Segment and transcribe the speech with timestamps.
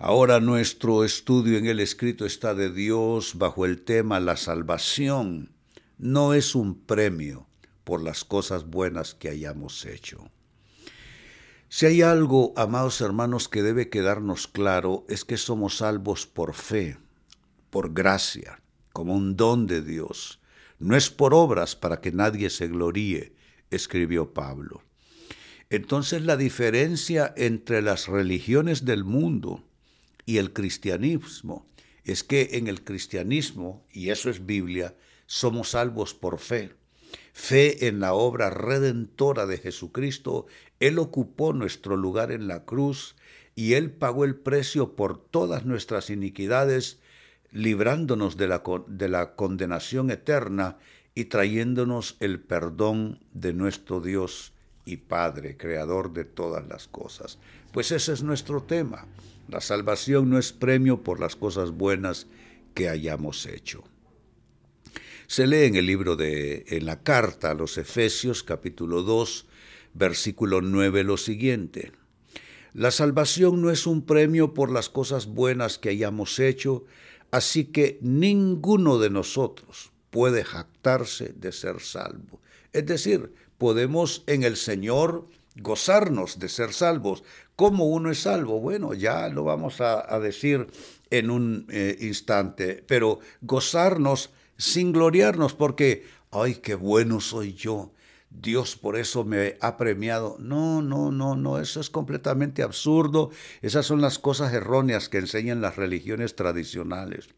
[0.00, 5.50] Ahora nuestro estudio en el escrito está de Dios bajo el tema La salvación
[5.98, 7.46] no es un premio
[7.84, 10.30] por las cosas buenas que hayamos hecho.
[11.68, 16.96] Si hay algo, amados hermanos, que debe quedarnos claro, es que somos salvos por fe,
[17.68, 18.62] por gracia,
[18.92, 20.40] como un don de Dios.
[20.78, 23.34] No es por obras para que nadie se gloríe,
[23.70, 24.82] escribió Pablo.
[25.70, 29.64] Entonces la diferencia entre las religiones del mundo
[30.24, 31.68] y el cristianismo
[32.04, 34.96] es que en el cristianismo, y eso es Biblia,
[35.26, 36.72] somos salvos por fe.
[37.34, 40.46] Fe en la obra redentora de Jesucristo.
[40.80, 43.14] Él ocupó nuestro lugar en la cruz
[43.54, 46.98] y Él pagó el precio por todas nuestras iniquidades,
[47.50, 50.78] librándonos de la, de la condenación eterna
[51.14, 54.54] y trayéndonos el perdón de nuestro Dios
[54.88, 57.38] y Padre, Creador de todas las cosas.
[57.72, 59.06] Pues ese es nuestro tema.
[59.48, 62.26] La salvación no es premio por las cosas buenas
[62.74, 63.84] que hayamos hecho.
[65.26, 69.46] Se lee en el libro de, en la carta a los Efesios capítulo 2,
[69.92, 71.92] versículo 9 lo siguiente.
[72.72, 76.84] La salvación no es un premio por las cosas buenas que hayamos hecho,
[77.30, 82.40] así que ninguno de nosotros puede jactarse de ser salvo.
[82.72, 87.24] Es decir, podemos en el Señor gozarnos de ser salvos.
[87.56, 88.60] ¿Cómo uno es salvo?
[88.60, 90.68] Bueno, ya lo vamos a, decir
[91.10, 97.92] en un eh, instante, pero gozarnos sin gloriarnos porque, ay, qué bueno soy yo.
[98.30, 100.36] Dios por eso me ha premiado.
[100.38, 103.30] No, no, no, no, eso es completamente absurdo.
[103.62, 107.28] Esas son las cosas erróneas que enseñan las religiones tradicionales.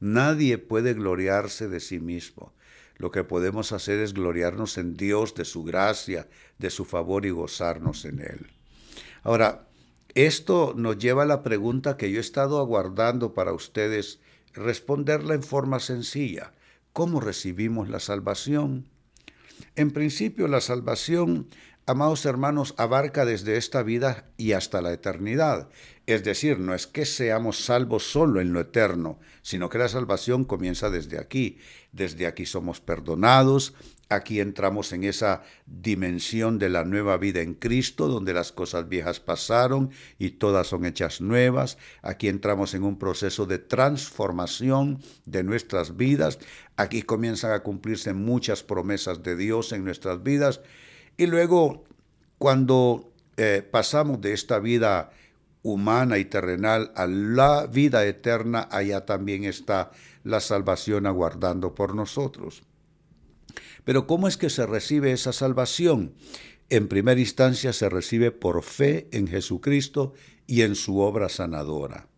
[0.00, 2.52] Nadie puede gloriarse de sí mismo.
[2.96, 7.30] Lo que podemos hacer es gloriarnos en Dios, de su gracia, de su favor y
[7.30, 8.46] gozarnos en Él.
[9.22, 9.68] Ahora,
[10.14, 14.20] esto nos lleva a la pregunta que yo he estado aguardando para ustedes,
[14.52, 16.52] responderla en forma sencilla.
[16.92, 18.86] ¿Cómo recibimos la salvación?
[19.76, 21.48] En principio, la salvación,
[21.86, 25.68] amados hermanos, abarca desde esta vida y hasta la eternidad.
[26.06, 30.44] Es decir, no es que seamos salvos solo en lo eterno, sino que la salvación
[30.44, 31.58] comienza desde aquí.
[31.92, 33.74] Desde aquí somos perdonados,
[34.08, 39.20] aquí entramos en esa dimensión de la nueva vida en Cristo, donde las cosas viejas
[39.20, 41.78] pasaron y todas son hechas nuevas.
[42.02, 46.38] Aquí entramos en un proceso de transformación de nuestras vidas.
[46.76, 50.60] Aquí comienzan a cumplirse muchas promesas de Dios en nuestras vidas.
[51.16, 51.84] Y luego,
[52.38, 55.10] cuando eh, pasamos de esta vida
[55.62, 59.90] humana y terrenal a la vida eterna, allá también está
[60.24, 62.62] la salvación aguardando por nosotros.
[63.84, 66.14] Pero ¿cómo es que se recibe esa salvación?
[66.68, 70.14] En primera instancia se recibe por fe en Jesucristo
[70.46, 72.08] y en su obra sanadora.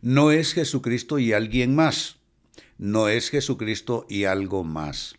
[0.00, 2.18] No es Jesucristo y alguien más,
[2.78, 5.16] no es Jesucristo y algo más.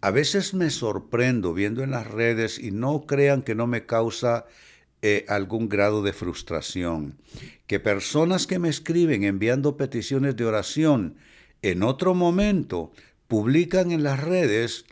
[0.00, 4.46] A veces me sorprendo viendo en las redes y no crean que no me causa
[5.02, 7.18] eh, algún grado de frustración.
[7.66, 11.16] Que personas que me escriben enviando peticiones de oración
[11.62, 12.92] en otro momento
[13.28, 14.86] publican en las redes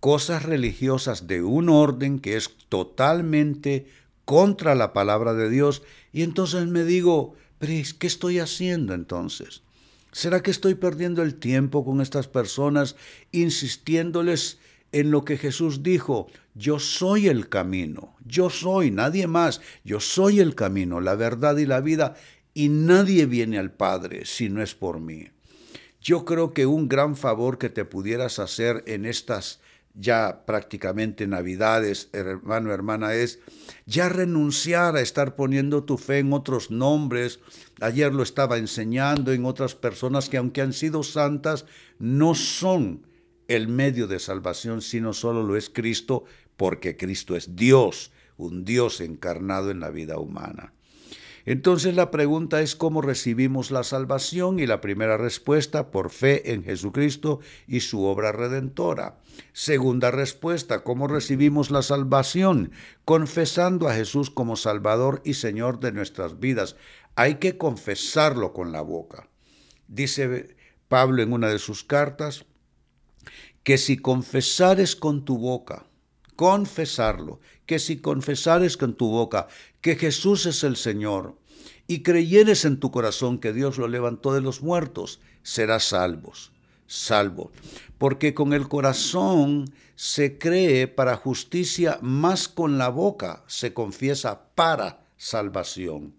[0.00, 3.86] cosas religiosas de un orden que es totalmente
[4.24, 9.62] contra la palabra de Dios y entonces me digo, pero ¿qué estoy haciendo entonces?
[10.16, 12.96] ¿Será que estoy perdiendo el tiempo con estas personas
[13.32, 14.58] insistiéndoles
[14.92, 20.40] en lo que Jesús dijo, yo soy el camino, yo soy, nadie más, yo soy
[20.40, 22.14] el camino, la verdad y la vida,
[22.54, 25.28] y nadie viene al Padre si no es por mí.
[26.00, 29.60] Yo creo que un gran favor que te pudieras hacer en estas
[29.98, 33.40] ya prácticamente navidades, hermano, hermana, es
[33.86, 37.40] ya renunciar a estar poniendo tu fe en otros nombres.
[37.80, 41.64] Ayer lo estaba enseñando en otras personas que aunque han sido santas,
[41.98, 43.06] no son
[43.48, 46.24] el medio de salvación, sino solo lo es Cristo,
[46.56, 50.72] porque Cristo es Dios, un Dios encarnado en la vida humana.
[51.46, 56.64] Entonces la pregunta es cómo recibimos la salvación y la primera respuesta por fe en
[56.64, 57.38] Jesucristo
[57.68, 59.20] y su obra redentora.
[59.52, 62.72] Segunda respuesta, ¿cómo recibimos la salvación?
[63.04, 66.74] Confesando a Jesús como Salvador y Señor de nuestras vidas.
[67.14, 69.28] Hay que confesarlo con la boca.
[69.86, 70.56] Dice
[70.88, 72.44] Pablo en una de sus cartas,
[73.62, 75.86] que si confesares con tu boca,
[76.36, 79.48] confesarlo, que si confesares con tu boca
[79.80, 81.36] que Jesús es el Señor
[81.86, 86.52] y creyeres en tu corazón que Dios lo levantó de los muertos, serás salvos.
[86.86, 87.50] salvo.
[87.98, 95.06] Porque con el corazón se cree para justicia, más con la boca se confiesa para
[95.16, 96.14] salvación.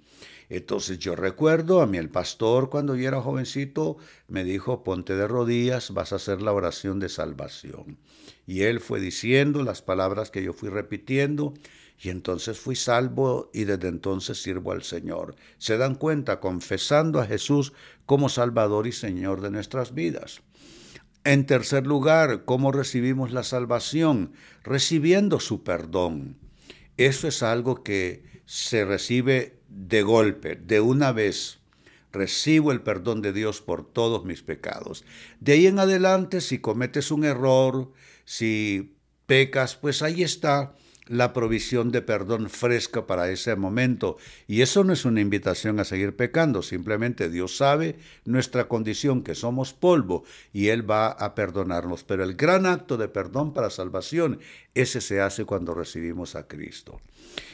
[0.49, 3.97] Entonces yo recuerdo a mí el pastor cuando yo era jovencito
[4.27, 7.97] me dijo, ponte de rodillas, vas a hacer la oración de salvación.
[8.45, 11.53] Y él fue diciendo las palabras que yo fui repitiendo
[11.99, 15.35] y entonces fui salvo y desde entonces sirvo al Señor.
[15.57, 17.73] Se dan cuenta confesando a Jesús
[18.05, 20.41] como Salvador y Señor de nuestras vidas.
[21.25, 24.31] En tercer lugar, ¿cómo recibimos la salvación?
[24.63, 26.37] Recibiendo su perdón.
[26.95, 31.59] Eso es algo que se recibe de golpe, de una vez.
[32.11, 35.03] Recibo el perdón de Dios por todos mis pecados.
[35.41, 37.91] De ahí en adelante, si cometes un error,
[38.23, 38.95] si
[39.25, 40.73] pecas, pues ahí está
[41.07, 44.17] la provisión de perdón fresca para ese momento.
[44.47, 49.35] Y eso no es una invitación a seguir pecando, simplemente Dios sabe nuestra condición, que
[49.35, 50.23] somos polvo,
[50.53, 52.03] y Él va a perdonarnos.
[52.03, 54.39] Pero el gran acto de perdón para salvación,
[54.75, 57.01] ese se hace cuando recibimos a Cristo.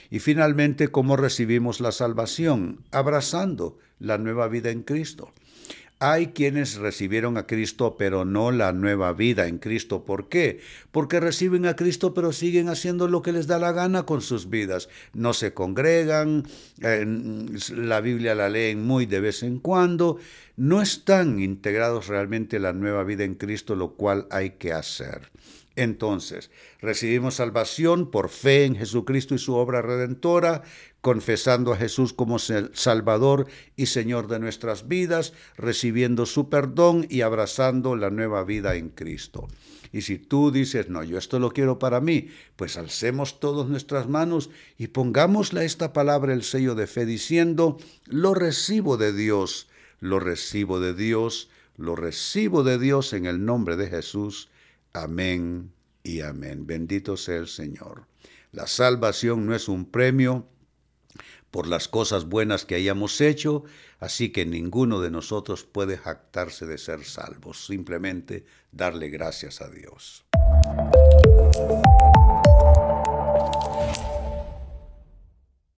[0.10, 2.84] Y finalmente, ¿cómo recibimos la salvación?
[2.92, 5.34] Abrazando la nueva vida en Cristo.
[6.06, 10.04] Hay quienes recibieron a Cristo pero no la nueva vida en Cristo.
[10.04, 10.60] ¿Por qué?
[10.92, 14.50] Porque reciben a Cristo pero siguen haciendo lo que les da la gana con sus
[14.50, 14.90] vidas.
[15.14, 16.44] No se congregan,
[16.82, 20.18] la Biblia la leen muy de vez en cuando.
[20.58, 25.32] No están integrados realmente en la nueva vida en Cristo, lo cual hay que hacer.
[25.76, 26.52] Entonces,
[26.82, 30.64] recibimos salvación por fe en Jesucristo y su obra redentora,
[31.04, 33.46] confesando a Jesús como Salvador
[33.76, 39.50] y Señor de nuestras vidas, recibiendo su perdón y abrazando la nueva vida en Cristo.
[39.92, 44.08] Y si tú dices, no, yo esto lo quiero para mí, pues alcemos todas nuestras
[44.08, 49.68] manos y pongámosle a esta palabra el sello de fe diciendo, lo recibo de Dios,
[50.00, 54.48] lo recibo de Dios, lo recibo de Dios en el nombre de Jesús.
[54.94, 56.66] Amén y amén.
[56.66, 58.06] Bendito sea el Señor.
[58.54, 60.48] La salvación no es un premio
[61.54, 63.64] por las cosas buenas que hayamos hecho,
[64.00, 70.26] así que ninguno de nosotros puede jactarse de ser salvos, simplemente darle gracias a Dios.